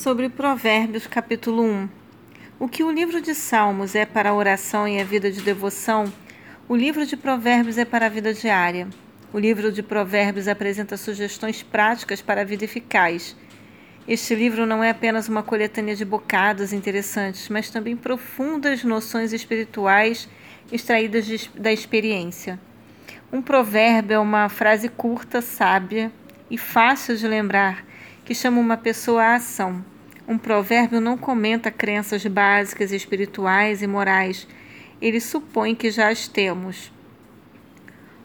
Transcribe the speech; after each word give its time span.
sobre 0.00 0.30
Provérbios, 0.30 1.06
capítulo 1.06 1.62
1. 1.62 1.88
O 2.58 2.66
que 2.66 2.82
o 2.82 2.90
livro 2.90 3.20
de 3.20 3.34
Salmos 3.34 3.94
é 3.94 4.06
para 4.06 4.30
a 4.30 4.34
oração 4.34 4.88
e 4.88 4.98
a 4.98 5.04
vida 5.04 5.30
de 5.30 5.42
devoção, 5.42 6.10
o 6.66 6.74
livro 6.74 7.04
de 7.04 7.18
Provérbios 7.18 7.76
é 7.76 7.84
para 7.84 8.06
a 8.06 8.08
vida 8.08 8.32
diária. 8.32 8.88
O 9.30 9.38
livro 9.38 9.70
de 9.70 9.82
Provérbios 9.82 10.48
apresenta 10.48 10.96
sugestões 10.96 11.62
práticas 11.62 12.22
para 12.22 12.40
a 12.40 12.44
vida 12.44 12.64
eficaz. 12.64 13.36
Este 14.08 14.34
livro 14.34 14.64
não 14.64 14.82
é 14.82 14.88
apenas 14.88 15.28
uma 15.28 15.42
coletânea 15.42 15.94
de 15.94 16.06
bocados 16.06 16.72
interessantes, 16.72 17.50
mas 17.50 17.68
também 17.68 17.94
profundas 17.94 18.82
noções 18.82 19.34
espirituais 19.34 20.26
extraídas 20.72 21.26
de, 21.26 21.50
da 21.54 21.70
experiência. 21.70 22.58
Um 23.30 23.42
provérbio 23.42 24.14
é 24.14 24.18
uma 24.18 24.48
frase 24.48 24.88
curta, 24.88 25.42
sábia 25.42 26.10
e 26.50 26.56
fácil 26.56 27.18
de 27.18 27.28
lembrar 27.28 27.89
que 28.30 28.34
chama 28.36 28.60
uma 28.60 28.76
pessoa 28.76 29.24
à 29.24 29.34
ação. 29.34 29.84
Um 30.28 30.38
provérbio 30.38 31.00
não 31.00 31.18
comenta 31.18 31.68
crenças 31.68 32.24
básicas 32.24 32.92
espirituais 32.92 33.82
e 33.82 33.88
morais, 33.88 34.46
ele 35.02 35.20
supõe 35.20 35.74
que 35.74 35.90
já 35.90 36.10
as 36.10 36.28
temos. 36.28 36.92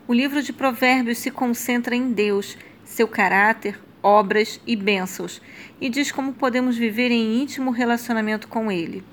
O 0.07 0.13
livro 0.13 0.43
de 0.43 0.53
Provérbios 0.53 1.17
se 1.17 1.31
concentra 1.31 1.95
em 1.95 2.11
Deus, 2.11 2.55
seu 2.83 3.07
caráter, 3.07 3.79
obras 4.03 4.61
e 4.67 4.75
bênçãos, 4.75 5.41
e 5.81 5.89
diz 5.89 6.11
como 6.11 6.33
podemos 6.33 6.77
viver 6.77 7.09
em 7.09 7.41
íntimo 7.41 7.71
relacionamento 7.71 8.47
com 8.47 8.71
Ele. 8.71 9.03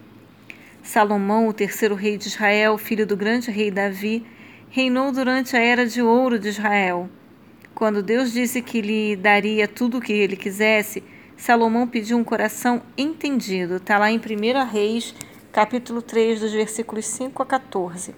Salomão, 0.83 1.49
o 1.49 1.55
terceiro 1.55 1.95
rei 1.95 2.19
de 2.19 2.29
Israel, 2.29 2.77
filho 2.77 3.07
do 3.07 3.17
grande 3.17 3.51
rei 3.51 3.71
Davi, 3.71 4.27
reinou 4.69 5.11
durante 5.11 5.57
a 5.57 5.59
era 5.59 5.87
de 5.87 6.03
ouro 6.03 6.39
de 6.39 6.49
Israel. 6.51 7.09
Quando 7.83 8.01
Deus 8.01 8.33
disse 8.33 8.63
que 8.63 8.81
lhe 8.81 9.17
daria 9.17 9.67
tudo 9.67 9.99
o 9.99 10.01
que 10.01 10.13
ele 10.13 10.37
quisesse, 10.37 11.03
Salomão 11.37 11.85
pediu 11.85 12.17
um 12.17 12.23
coração 12.23 12.81
entendido. 12.97 13.75
Está 13.75 13.99
lá 13.99 14.09
em 14.09 14.19
1 14.19 14.71
Reis, 14.71 15.13
capítulo 15.51 16.01
3, 16.01 16.39
dos 16.39 16.53
versículos 16.53 17.05
5 17.07 17.43
a 17.43 17.45
14. 17.45 18.15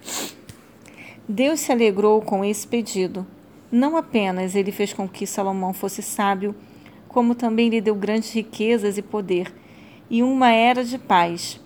Deus 1.26 1.60
se 1.60 1.72
alegrou 1.72 2.20
com 2.20 2.44
esse 2.44 2.68
pedido. 2.68 3.26
Não 3.72 3.96
apenas 3.96 4.54
ele 4.54 4.70
fez 4.70 4.92
com 4.92 5.08
que 5.08 5.26
Salomão 5.26 5.72
fosse 5.72 6.02
sábio, 6.02 6.54
como 7.08 7.34
também 7.34 7.70
lhe 7.70 7.80
deu 7.80 7.94
grandes 7.94 8.34
riquezas 8.34 8.98
e 8.98 9.02
poder, 9.02 9.50
e 10.10 10.22
uma 10.22 10.52
era 10.52 10.84
de 10.84 10.98
paz. 10.98 11.58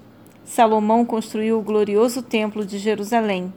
Salomão 0.44 1.04
construiu 1.04 1.58
o 1.58 1.62
glorioso 1.62 2.22
templo 2.22 2.64
de 2.64 2.78
Jerusalém 2.78 3.52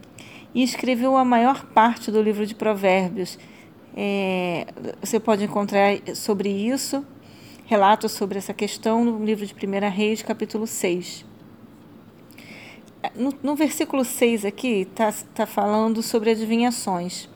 e 0.52 0.64
escreveu 0.64 1.16
a 1.16 1.24
maior 1.24 1.64
parte 1.66 2.10
do 2.10 2.20
livro 2.20 2.44
de 2.44 2.56
Provérbios 2.56 3.38
é, 3.94 4.66
você 5.00 5.20
pode 5.20 5.44
encontrar 5.44 5.98
sobre 6.14 6.48
isso, 6.48 7.04
relatos 7.66 8.12
sobre 8.12 8.38
essa 8.38 8.54
questão 8.54 9.04
no 9.04 9.24
livro 9.24 9.44
de 9.44 9.54
1 9.54 9.90
Reis, 9.90 10.22
capítulo 10.22 10.66
6. 10.66 11.24
No, 13.14 13.34
no 13.42 13.54
versículo 13.54 14.04
6 14.04 14.44
aqui, 14.44 14.82
está 14.82 15.12
tá 15.34 15.46
falando 15.46 16.02
sobre 16.02 16.30
adivinhações. 16.30 17.28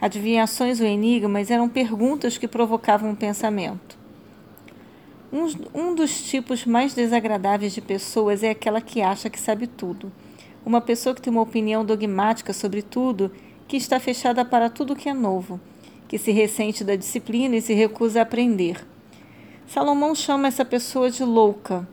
Adivinhações 0.00 0.80
ou 0.80 0.86
enigmas 0.86 1.50
eram 1.50 1.68
perguntas 1.68 2.38
que 2.38 2.46
provocavam 2.46 3.10
um 3.10 3.14
pensamento. 3.14 3.98
Um, 5.32 5.46
um 5.74 5.94
dos 5.94 6.22
tipos 6.22 6.64
mais 6.64 6.94
desagradáveis 6.94 7.72
de 7.72 7.80
pessoas 7.80 8.42
é 8.44 8.50
aquela 8.50 8.80
que 8.80 9.02
acha 9.02 9.28
que 9.28 9.40
sabe 9.40 9.66
tudo. 9.66 10.12
Uma 10.64 10.80
pessoa 10.80 11.14
que 11.14 11.22
tem 11.22 11.32
uma 11.32 11.42
opinião 11.42 11.84
dogmática 11.84 12.52
sobre 12.52 12.82
tudo, 12.82 13.32
que 13.66 13.76
está 13.76 13.98
fechada 13.98 14.44
para 14.44 14.70
tudo 14.70 14.94
que 14.94 15.08
é 15.08 15.14
novo 15.14 15.60
que 16.08 16.18
se 16.18 16.30
ressente 16.30 16.84
da 16.84 16.96
disciplina 16.96 17.56
e 17.56 17.60
se 17.60 17.74
recusa 17.74 18.20
a 18.20 18.22
aprender. 18.22 18.84
Salomão 19.66 20.14
chama 20.14 20.48
essa 20.48 20.64
pessoa 20.64 21.10
de 21.10 21.24
louca. 21.24 21.86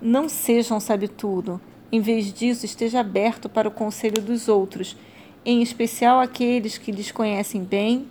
Não 0.00 0.28
seja 0.28 0.74
um 0.74 0.80
sabe-tudo. 0.80 1.60
Em 1.90 2.00
vez 2.00 2.32
disso, 2.32 2.64
esteja 2.64 3.00
aberto 3.00 3.48
para 3.48 3.68
o 3.68 3.72
conselho 3.72 4.22
dos 4.22 4.46
outros, 4.48 4.96
em 5.44 5.62
especial 5.62 6.20
aqueles 6.20 6.78
que 6.78 6.92
lhes 6.92 7.10
conhecem 7.10 7.64
bem 7.64 8.06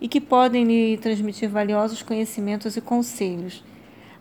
e 0.00 0.06
que 0.06 0.20
podem 0.20 0.64
lhe 0.64 0.96
transmitir 0.98 1.48
valiosos 1.48 2.02
conhecimentos 2.02 2.76
e 2.76 2.80
conselhos. 2.80 3.64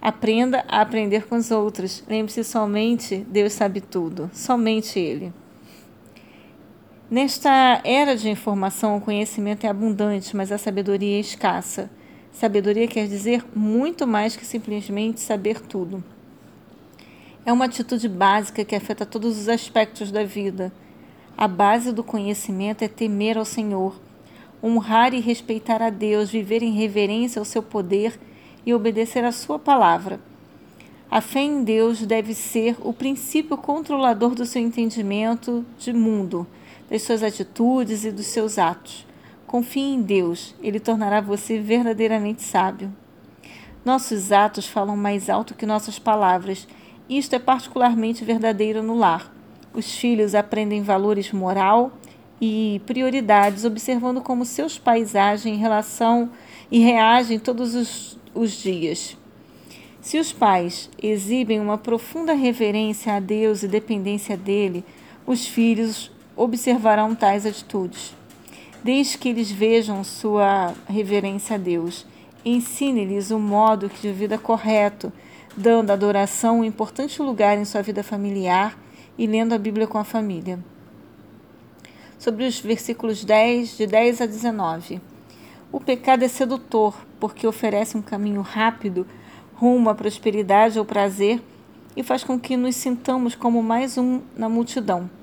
Aprenda 0.01 0.65
a 0.67 0.81
aprender 0.81 1.27
com 1.27 1.35
os 1.35 1.51
outros. 1.51 2.03
Lembre-se 2.07 2.43
somente, 2.43 3.17
Deus 3.29 3.53
sabe 3.53 3.81
tudo, 3.81 4.31
somente 4.33 4.97
Ele. 4.97 5.31
Nesta 7.11 7.81
era 7.83 8.15
de 8.15 8.29
informação, 8.29 8.95
o 8.95 9.01
conhecimento 9.01 9.65
é 9.65 9.69
abundante, 9.69 10.33
mas 10.33 10.49
a 10.49 10.57
sabedoria 10.57 11.17
é 11.17 11.19
escassa. 11.19 11.91
Sabedoria 12.31 12.87
quer 12.87 13.05
dizer 13.05 13.43
muito 13.53 14.07
mais 14.07 14.37
que 14.37 14.45
simplesmente 14.45 15.19
saber 15.19 15.59
tudo. 15.59 16.01
É 17.45 17.51
uma 17.51 17.65
atitude 17.65 18.07
básica 18.07 18.63
que 18.63 18.77
afeta 18.77 19.05
todos 19.05 19.37
os 19.37 19.49
aspectos 19.49 20.09
da 20.09 20.23
vida. 20.23 20.71
A 21.37 21.49
base 21.49 21.91
do 21.91 22.01
conhecimento 22.01 22.81
é 22.81 22.87
temer 22.87 23.37
ao 23.37 23.43
Senhor, 23.43 23.99
honrar 24.63 25.13
e 25.13 25.19
respeitar 25.19 25.81
a 25.81 25.89
Deus, 25.89 26.31
viver 26.31 26.63
em 26.63 26.71
reverência 26.71 27.39
ao 27.41 27.45
seu 27.45 27.61
poder 27.61 28.17
e 28.65 28.73
obedecer 28.73 29.25
à 29.25 29.33
sua 29.33 29.59
palavra. 29.59 30.17
A 31.09 31.19
fé 31.19 31.41
em 31.41 31.61
Deus 31.61 32.05
deve 32.05 32.33
ser 32.33 32.77
o 32.79 32.93
princípio 32.93 33.57
controlador 33.57 34.33
do 34.33 34.45
seu 34.45 34.61
entendimento 34.61 35.65
de 35.77 35.91
mundo 35.91 36.47
das 36.91 37.03
suas 37.03 37.23
atitudes 37.23 38.03
e 38.03 38.11
dos 38.11 38.25
seus 38.25 38.59
atos. 38.59 39.07
Confie 39.47 39.93
em 39.93 40.01
Deus, 40.01 40.53
Ele 40.61 40.77
tornará 40.77 41.21
você 41.21 41.57
verdadeiramente 41.57 42.43
sábio. 42.43 42.93
Nossos 43.85 44.33
atos 44.33 44.67
falam 44.67 44.97
mais 44.97 45.29
alto 45.29 45.55
que 45.55 45.65
nossas 45.65 45.97
palavras, 45.97 46.67
isto 47.09 47.33
é 47.33 47.39
particularmente 47.39 48.25
verdadeiro 48.25 48.83
no 48.83 48.93
lar. 48.97 49.33
Os 49.73 49.95
filhos 49.95 50.35
aprendem 50.35 50.83
valores 50.83 51.31
moral 51.31 51.93
e 52.41 52.81
prioridades 52.85 53.63
observando 53.63 54.19
como 54.19 54.43
seus 54.43 54.77
pais 54.77 55.15
agem 55.15 55.55
em 55.55 55.57
relação 55.57 56.29
e 56.69 56.79
reagem 56.79 57.39
todos 57.39 57.73
os, 57.73 58.19
os 58.33 58.51
dias. 58.51 59.17
Se 60.01 60.19
os 60.19 60.33
pais 60.33 60.89
exibem 61.01 61.59
uma 61.59 61.77
profunda 61.77 62.33
reverência 62.33 63.13
a 63.13 63.19
Deus 63.21 63.63
e 63.63 63.67
dependência 63.67 64.35
dele, 64.35 64.83
os 65.25 65.45
filhos 65.45 66.11
observarão 66.43 67.13
tais 67.13 67.45
atitudes. 67.45 68.15
Desde 68.83 69.17
que 69.17 69.29
eles 69.29 69.51
vejam 69.51 70.03
sua 70.03 70.73
reverência 70.87 71.55
a 71.55 71.59
Deus, 71.59 72.05
ensine-lhes 72.43 73.29
o 73.29 73.37
modo 73.37 73.91
de 74.01 74.11
vida 74.11 74.39
correto, 74.39 75.13
dando 75.55 75.91
à 75.91 75.93
adoração 75.93 76.61
um 76.61 76.63
importante 76.63 77.21
lugar 77.21 77.57
em 77.57 77.65
sua 77.65 77.83
vida 77.83 78.01
familiar 78.03 78.75
e 79.17 79.27
lendo 79.27 79.53
a 79.53 79.57
Bíblia 79.59 79.85
com 79.85 79.99
a 79.99 80.03
família. 80.03 80.57
Sobre 82.17 82.45
os 82.45 82.59
versículos 82.59 83.23
10, 83.23 83.77
de 83.77 83.85
10 83.85 84.21
a 84.21 84.25
19. 84.25 84.99
O 85.71 85.79
pecado 85.79 86.23
é 86.23 86.27
sedutor, 86.27 86.95
porque 87.19 87.45
oferece 87.45 87.95
um 87.95 88.01
caminho 88.01 88.41
rápido 88.41 89.05
rumo 89.53 89.91
à 89.91 89.95
prosperidade 89.95 90.79
ou 90.79 90.85
prazer 90.85 91.39
e 91.95 92.01
faz 92.01 92.23
com 92.23 92.39
que 92.39 92.57
nos 92.57 92.75
sintamos 92.75 93.35
como 93.35 93.61
mais 93.61 93.95
um 93.95 94.21
na 94.35 94.49
multidão. 94.49 95.20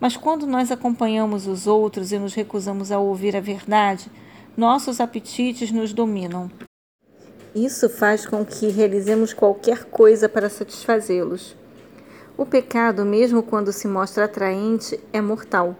Mas 0.00 0.16
quando 0.16 0.46
nós 0.46 0.70
acompanhamos 0.70 1.46
os 1.46 1.66
outros 1.66 2.12
e 2.12 2.18
nos 2.18 2.34
recusamos 2.34 2.92
a 2.92 2.98
ouvir 2.98 3.34
a 3.34 3.40
verdade, 3.40 4.10
nossos 4.56 5.00
apetites 5.00 5.70
nos 5.70 5.92
dominam. 5.92 6.50
Isso 7.54 7.88
faz 7.88 8.26
com 8.26 8.44
que 8.44 8.68
realizemos 8.68 9.32
qualquer 9.32 9.84
coisa 9.84 10.28
para 10.28 10.50
satisfazê-los. 10.50 11.56
O 12.36 12.44
pecado, 12.44 13.04
mesmo 13.04 13.42
quando 13.42 13.72
se 13.72 13.88
mostra 13.88 14.26
atraente, 14.26 15.00
é 15.10 15.22
mortal. 15.22 15.74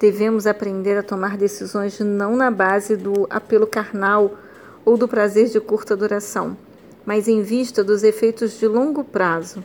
Devemos 0.00 0.46
aprender 0.46 0.98
a 0.98 1.02
tomar 1.02 1.36
decisões 1.36 2.00
não 2.00 2.36
na 2.36 2.50
base 2.50 2.96
do 2.96 3.26
apelo 3.30 3.68
carnal 3.68 4.36
ou 4.84 4.96
do 4.96 5.06
prazer 5.06 5.48
de 5.48 5.60
curta 5.60 5.96
duração, 5.96 6.56
mas 7.04 7.28
em 7.28 7.40
vista 7.40 7.84
dos 7.84 8.02
efeitos 8.02 8.58
de 8.58 8.66
longo 8.66 9.04
prazo. 9.04 9.62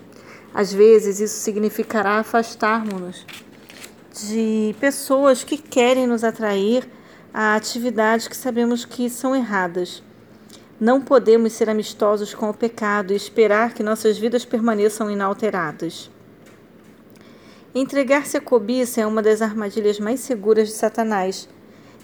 Às 0.53 0.71
vezes, 0.71 1.19
isso 1.19 1.39
significará 1.39 2.19
afastarmos-nos 2.19 3.25
de 4.13 4.75
pessoas 4.79 5.43
que 5.43 5.57
querem 5.57 6.05
nos 6.05 6.23
atrair 6.23 6.87
a 7.33 7.55
atividades 7.55 8.27
que 8.27 8.35
sabemos 8.35 8.83
que 8.83 9.09
são 9.09 9.35
erradas. 9.35 10.03
Não 10.79 10.99
podemos 10.99 11.53
ser 11.53 11.69
amistosos 11.69 12.33
com 12.33 12.49
o 12.49 12.53
pecado 12.53 13.13
e 13.13 13.15
esperar 13.15 13.73
que 13.73 13.83
nossas 13.83 14.17
vidas 14.17 14.43
permaneçam 14.43 15.09
inalteradas. 15.09 16.09
Entregar-se 17.73 18.35
à 18.35 18.41
cobiça 18.41 18.99
é 18.99 19.07
uma 19.07 19.21
das 19.21 19.41
armadilhas 19.41 19.97
mais 19.97 20.19
seguras 20.19 20.67
de 20.67 20.73
Satanás. 20.73 21.47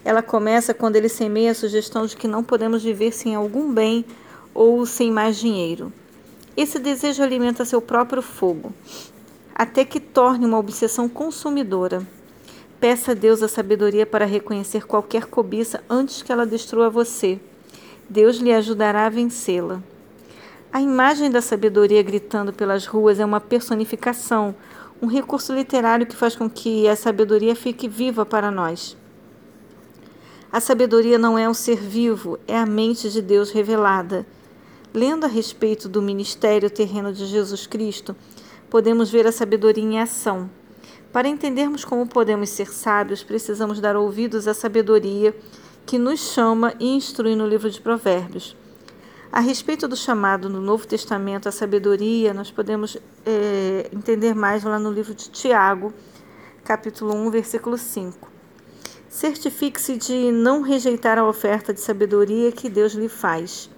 Ela 0.06 0.22
começa 0.22 0.74
quando 0.74 0.96
ele 0.96 1.10
semeia 1.10 1.52
a 1.52 1.56
sugestão 1.56 2.06
de 2.06 2.16
que 2.16 2.28
não 2.28 2.44
podemos 2.44 2.84
viver 2.84 3.12
sem 3.12 3.36
algum 3.36 3.74
bem 3.74 4.06
ou 4.54 4.86
sem 4.86 5.12
mais 5.12 5.38
dinheiro. 5.38 5.92
Esse 6.56 6.80
desejo 6.80 7.22
alimenta 7.22 7.66
seu 7.66 7.82
próprio 7.82 8.22
fogo 8.22 8.72
até 9.58 9.84
que 9.84 10.00
torne 10.00 10.46
uma 10.46 10.60
obsessão 10.60 11.10
consumidora. 11.10 12.06
Peça 12.80 13.14
a 13.14 13.16
Deus 13.16 13.42
a 13.42 13.48
sabedoria 13.48 14.06
para 14.06 14.24
reconhecer 14.24 14.86
qualquer 14.86 15.26
cobiça 15.26 15.84
antes 15.90 16.22
que 16.22 16.32
ela 16.32 16.46
destrua 16.46 16.92
você. 16.92 17.40
Deus 18.08 18.38
lhe 18.38 18.54
ajudará 18.54 19.08
a 19.08 19.10
vencê-la. 19.10 19.82
A 20.72 20.80
imagem 20.80 21.32
da 21.32 21.42
sabedoria 21.42 22.04
gritando 22.04 22.54
pelas 22.54 22.86
ruas 22.86 23.20
é 23.20 23.26
uma 23.26 23.42
personificação, 23.42 24.54
um 25.02 25.08
recurso 25.08 25.56
literário 25.56 26.06
que 26.06 26.16
faz 26.16 26.36
com 26.36 26.48
que 26.48 26.88
a 26.88 26.96
sabedoria 26.96 27.56
fique 27.56 27.88
viva 27.88 28.24
para 28.24 28.52
nós. 28.52 28.96
A 30.52 30.60
sabedoria 30.60 31.18
não 31.18 31.36
é 31.36 31.50
um 31.50 31.54
ser 31.54 31.78
vivo, 31.78 32.38
é 32.48 32.56
a 32.56 32.66
mente 32.66 33.10
de 33.10 33.24
Deus 33.24 33.50
revelada. 33.50 34.24
Lendo 34.94 35.24
a 35.24 35.28
respeito 35.28 35.90
do 35.90 36.00
ministério 36.00 36.70
terreno 36.70 37.12
de 37.12 37.26
Jesus 37.26 37.66
Cristo, 37.66 38.16
podemos 38.70 39.10
ver 39.10 39.26
a 39.28 39.32
sabedoria 39.32 39.84
em 39.84 40.00
ação. 40.00 40.50
Para 41.12 41.28
entendermos 41.28 41.86
como 41.86 42.08
podemos 42.08 42.50
ser 42.50 42.68
sábios, 42.68 43.24
precisamos 43.24 43.80
dar 43.80 43.96
ouvidos 43.96 44.48
à 44.48 44.54
sabedoria 44.54 45.36
que 45.86 45.98
nos 45.98 46.20
chama 46.20 46.74
e 46.80 46.96
instrui 46.96 47.36
no 47.36 47.48
livro 47.48 47.70
de 47.70 47.80
Provérbios. 47.80 48.56
A 49.32 49.40
respeito 49.40 49.88
do 49.88 49.96
chamado 49.96 50.50
no 50.50 50.62
Novo 50.62 50.88
Testamento 50.88 51.48
à 51.50 51.52
sabedoria, 51.52 52.34
nós 52.34 52.52
podemos 52.52 52.98
é, 53.26 53.90
entender 53.94 54.34
mais 54.34 54.64
lá 54.64 54.80
no 54.80 54.92
livro 54.92 55.14
de 55.14 55.30
Tiago, 55.30 55.94
capítulo 56.64 57.14
1, 57.14 57.30
versículo 57.32 57.78
5. 57.78 58.30
Certifique-se 59.10 59.98
de 59.98 60.32
não 60.32 60.62
rejeitar 60.62 61.18
a 61.18 61.28
oferta 61.28 61.74
de 61.74 61.80
sabedoria 61.80 62.52
que 62.52 62.70
Deus 62.70 62.94
lhe 62.94 63.10
faz. 63.10 63.70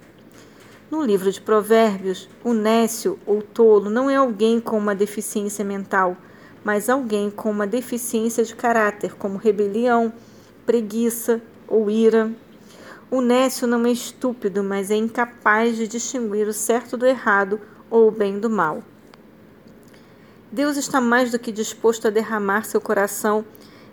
No 0.92 1.04
livro 1.04 1.32
de 1.32 1.40
Provérbios, 1.40 2.28
o 2.44 2.52
nécio 2.52 3.20
ou 3.24 3.44
tolo 3.44 3.92
não 3.92 4.10
é 4.10 4.16
alguém 4.16 4.60
com 4.60 4.76
uma 4.76 4.96
deficiência 4.96 5.64
mental, 5.64 6.18
mas 6.64 6.90
alguém 6.90 7.30
com 7.30 7.52
uma 7.52 7.68
deficiência 7.68 8.44
de 8.44 8.56
caráter, 8.56 9.16
como 9.16 9.38
rebelião, 9.38 10.12
preguiça, 10.66 11.44
ou 11.68 11.92
ira. 11.92 12.32
O 13.12 13.22
nécio 13.22 13.68
não 13.68 13.86
é 13.86 13.92
estúpido, 13.92 14.64
mas 14.64 14.90
é 14.90 14.96
incapaz 14.96 15.78
de 15.78 15.88
distinguir 15.88 16.48
o 16.48 16.54
certo 16.54 16.98
do 16.98 17.06
errado 17.06 17.62
ou 17.88 18.08
o 18.08 18.12
bem 18.12 18.40
do 18.40 18.50
mal. 18.50 18.84
Deus 20.52 20.76
está 20.76 21.00
mais 21.00 21.30
do 21.30 21.38
que 21.38 21.52
disposto 21.52 22.08
a 22.08 22.12
derramar 22.12 22.66
seu 22.66 22.82
coração 22.82 23.46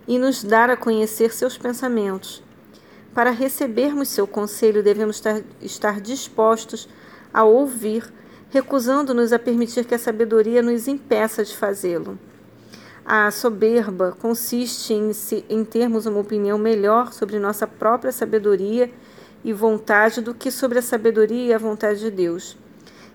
e 0.09 0.19
nos 0.19 0.43
dar 0.43 0.71
a 0.71 0.77
conhecer 0.79 1.35
seus 1.35 1.59
pensamentos. 1.59 2.43
Para 3.17 3.31
recebermos 3.31 4.11
seu 4.11 4.27
conselho, 4.27 4.83
devemos 4.83 5.23
estar 5.63 6.03
dispostos 6.03 6.87
a 7.33 7.45
ouvir, 7.45 8.13
recusando-nos 8.51 9.33
a 9.33 9.39
permitir 9.39 9.87
que 9.87 9.95
a 9.95 9.99
sabedoria 9.99 10.61
nos 10.61 10.87
impeça 10.87 11.43
de 11.43 11.57
fazê-lo. 11.57 12.19
A 13.07 13.31
soberba 13.31 14.15
consiste 14.21 14.93
em, 14.93 15.15
se, 15.15 15.47
em 15.49 15.65
termos 15.65 16.05
uma 16.05 16.21
opinião 16.21 16.59
melhor 16.59 17.11
sobre 17.15 17.39
nossa 17.39 17.67
própria 17.67 18.13
sabedoria 18.13 18.93
e 19.43 19.51
vontade 19.51 20.21
do 20.21 20.35
que 20.35 20.51
sobre 20.51 20.79
a 20.79 20.83
sabedoria 20.83 21.47
e 21.47 21.55
a 21.55 21.59
vontade 21.59 22.01
de 22.01 22.11
Deus. 22.11 22.59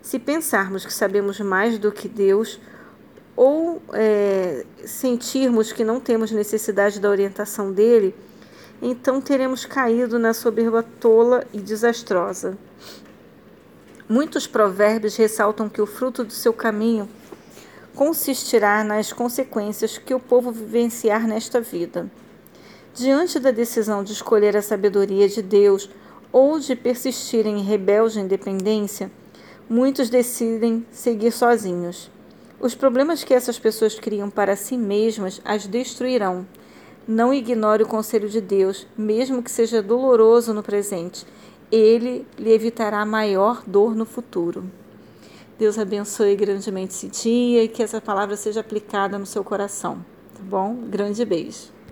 Se 0.01 0.18
pensarmos 0.18 0.83
que 0.83 0.92
sabemos 0.92 1.39
mais 1.42 1.77
do 1.77 1.92
que 1.92 2.09
Deus, 2.09 2.59
ou 3.36 3.80
é, 3.94 4.65
sentirmos 4.83 5.71
que 5.71 5.83
não 5.83 6.00
temos 6.00 6.31
necessidade 6.31 7.00
da 7.00 7.07
orientação 7.07 7.71
dele, 7.71 8.15
então 8.81 9.22
teremos 9.22 9.66
caído 9.66 10.18
na 10.18 10.33
soberba 10.33 10.83
tola 11.00 11.45
e 11.54 11.60
desastrosa. 11.60 12.57
Muitos 14.10 14.48
provérbios 14.48 15.16
ressaltam 15.16 15.69
que 15.69 15.81
o 15.81 15.86
fruto 15.86 16.24
do 16.24 16.33
seu 16.33 16.51
caminho 16.51 17.07
consistirá 17.95 18.83
nas 18.83 19.13
consequências 19.13 19.98
que 19.98 20.13
o 20.13 20.19
povo 20.19 20.51
vivenciar 20.51 21.28
nesta 21.28 21.62
vida. 21.62 22.10
Diante 22.94 23.39
da 23.39 23.51
decisão 23.51 24.04
de 24.04 24.12
escolher 24.12 24.57
a 24.57 24.62
sabedoria 24.62 25.30
de 25.30 25.42
Deus 25.42 25.89
ou 26.31 26.60
de 26.60 26.75
persistir 26.75 27.45
em 27.45 27.62
rebelde 27.63 28.19
independência, 28.19 29.12
muitos 29.69 30.10
decidem 30.10 30.86
seguir 30.92 31.31
sozinhos. 31.31 32.10
Os 32.60 32.75
problemas 32.75 33.24
que 33.24 33.34
essas 33.34 33.57
pessoas 33.57 33.98
criam 33.98 34.30
para 34.30 34.56
si 34.56 34.77
mesmas 34.77 35.42
as 35.45 35.66
destruirão. 35.66 36.45
Não 37.07 37.33
ignore 37.33 37.83
o 37.83 37.88
conselho 37.88 38.30
de 38.30 38.39
Deus, 38.39 38.86
mesmo 38.98 39.42
que 39.42 39.50
seja 39.50 39.81
doloroso 39.81 40.53
no 40.53 40.62
presente. 40.62 41.25
Ele 41.71 42.25
lhe 42.38 42.51
evitará 42.51 43.03
maior 43.06 43.63
dor 43.65 43.95
no 43.95 44.06
futuro. 44.06 44.63
Deus 45.57 45.80
abençoe 45.80 46.36
grandemente 46.36 46.94
esse 46.94 47.07
dia 47.07 47.63
e 47.63 47.68
que 47.68 47.81
essa 47.83 48.00
palavra 48.00 48.36
seja 48.36 48.62
aplicada 48.62 49.18
no 49.18 49.25
seu 49.25 49.44
coração, 49.44 50.03
tá 50.36 50.42
bom? 50.44 50.75
Grande 50.89 51.24
beijo. 51.25 51.71